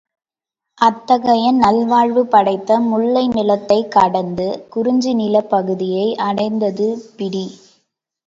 [0.77, 6.87] அத்தகைய நல்வாழ்வு படைத்த முல்லை நிலத்தைக் கடந்து குறிஞ்சி நிலப் பகுதியை அடைந்தது
[7.17, 7.45] பிடி.